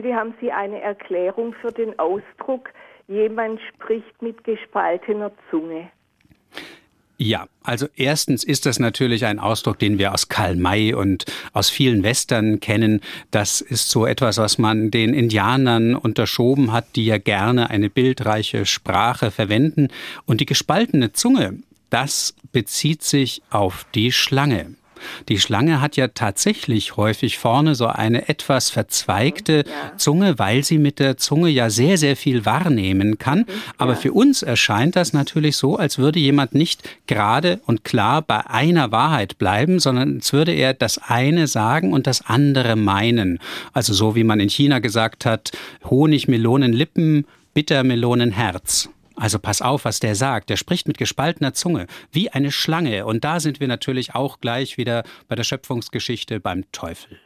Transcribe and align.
Bitte 0.00 0.14
haben 0.14 0.32
Sie 0.40 0.52
eine 0.52 0.80
Erklärung 0.80 1.56
für 1.60 1.72
den 1.72 1.98
Ausdruck, 1.98 2.70
jemand 3.08 3.58
spricht 3.68 4.22
mit 4.22 4.44
gespaltener 4.44 5.32
Zunge. 5.50 5.90
Ja, 7.16 7.48
also 7.64 7.88
erstens 7.96 8.44
ist 8.44 8.64
das 8.64 8.78
natürlich 8.78 9.26
ein 9.26 9.40
Ausdruck, 9.40 9.80
den 9.80 9.98
wir 9.98 10.14
aus 10.14 10.28
Karl 10.28 10.54
May 10.54 10.94
und 10.94 11.24
aus 11.52 11.68
vielen 11.68 12.04
Western 12.04 12.60
kennen. 12.60 13.00
Das 13.32 13.60
ist 13.60 13.90
so 13.90 14.06
etwas, 14.06 14.38
was 14.38 14.56
man 14.56 14.92
den 14.92 15.14
Indianern 15.14 15.96
unterschoben 15.96 16.70
hat, 16.70 16.94
die 16.94 17.06
ja 17.06 17.18
gerne 17.18 17.68
eine 17.68 17.90
bildreiche 17.90 18.66
Sprache 18.66 19.32
verwenden. 19.32 19.88
Und 20.26 20.40
die 20.40 20.46
gespaltene 20.46 21.10
Zunge, 21.10 21.58
das 21.90 22.36
bezieht 22.52 23.02
sich 23.02 23.42
auf 23.50 23.84
die 23.96 24.12
Schlange. 24.12 24.76
Die 25.28 25.38
Schlange 25.38 25.80
hat 25.80 25.96
ja 25.96 26.08
tatsächlich 26.08 26.96
häufig 26.96 27.38
vorne 27.38 27.74
so 27.74 27.86
eine 27.86 28.28
etwas 28.28 28.70
verzweigte 28.70 29.64
ja. 29.66 29.96
Zunge, 29.96 30.38
weil 30.38 30.64
sie 30.64 30.78
mit 30.78 30.98
der 30.98 31.16
Zunge 31.16 31.48
ja 31.48 31.70
sehr, 31.70 31.98
sehr 31.98 32.16
viel 32.16 32.44
wahrnehmen 32.44 33.18
kann. 33.18 33.44
Aber 33.76 33.92
ja. 33.92 33.98
für 33.98 34.12
uns 34.12 34.42
erscheint 34.42 34.96
das 34.96 35.12
natürlich 35.12 35.56
so, 35.56 35.76
als 35.76 35.98
würde 35.98 36.18
jemand 36.18 36.54
nicht 36.54 36.88
gerade 37.06 37.60
und 37.66 37.84
klar 37.84 38.22
bei 38.22 38.46
einer 38.46 38.92
Wahrheit 38.92 39.38
bleiben, 39.38 39.78
sondern 39.78 40.16
als 40.16 40.32
würde 40.32 40.52
er 40.52 40.74
das 40.74 40.98
eine 40.98 41.46
sagen 41.46 41.92
und 41.92 42.06
das 42.06 42.24
andere 42.26 42.76
meinen. 42.76 43.38
Also 43.72 43.94
so 43.94 44.14
wie 44.14 44.24
man 44.24 44.40
in 44.40 44.48
China 44.48 44.78
gesagt 44.78 45.24
hat, 45.24 45.52
Honig, 45.88 46.28
Melonen, 46.28 46.72
Lippen, 46.72 47.26
Bittermelonen, 47.54 48.32
Herz. 48.32 48.88
Also 49.18 49.40
pass 49.40 49.62
auf, 49.62 49.84
was 49.84 49.98
der 49.98 50.14
sagt. 50.14 50.48
Der 50.48 50.56
spricht 50.56 50.86
mit 50.86 50.96
gespaltener 50.96 51.52
Zunge, 51.52 51.86
wie 52.12 52.30
eine 52.30 52.52
Schlange. 52.52 53.04
Und 53.04 53.24
da 53.24 53.40
sind 53.40 53.58
wir 53.58 53.66
natürlich 53.66 54.14
auch 54.14 54.40
gleich 54.40 54.78
wieder 54.78 55.02
bei 55.26 55.34
der 55.34 55.44
Schöpfungsgeschichte 55.44 56.38
beim 56.38 56.70
Teufel. 56.70 57.18